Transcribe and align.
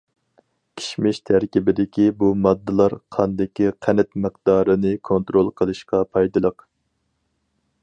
كىشمىش 0.79 1.17
تەركىبىدىكى 1.29 2.05
بۇ 2.21 2.29
ماددىلار 2.45 2.95
قاندىكى 3.17 3.69
قەنت 3.87 4.11
مىقدارىنى 4.25 4.95
كونترول 5.11 5.55
قىلىشقا 5.61 6.03
پايدىلىق. 6.17 6.69